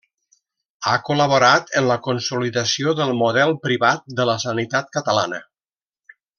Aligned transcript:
Ha 0.85 0.93
col·laborat 1.09 1.69
en 1.81 1.85
la 1.91 1.97
consolidació 2.07 2.95
del 3.01 3.13
model 3.21 3.55
privat 3.69 4.11
de 4.21 4.29
la 4.33 4.39
sanitat 4.49 4.93
catalana. 4.99 5.45